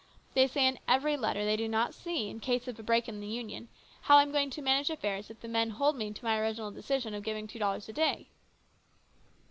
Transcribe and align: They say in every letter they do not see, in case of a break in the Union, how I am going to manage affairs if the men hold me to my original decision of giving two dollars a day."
They 0.33 0.47
say 0.47 0.65
in 0.65 0.79
every 0.87 1.15
letter 1.15 1.45
they 1.45 1.55
do 1.55 1.67
not 1.67 1.93
see, 1.93 2.27
in 2.27 2.39
case 2.39 2.67
of 2.67 2.79
a 2.79 2.81
break 2.81 3.07
in 3.07 3.19
the 3.19 3.27
Union, 3.27 3.69
how 4.01 4.17
I 4.17 4.23
am 4.23 4.31
going 4.31 4.49
to 4.49 4.59
manage 4.63 4.89
affairs 4.89 5.29
if 5.29 5.41
the 5.41 5.47
men 5.47 5.69
hold 5.69 5.95
me 5.95 6.11
to 6.11 6.25
my 6.25 6.39
original 6.39 6.71
decision 6.71 7.13
of 7.13 7.21
giving 7.23 7.47
two 7.47 7.59
dollars 7.59 7.87
a 7.87 7.93
day." 7.93 8.25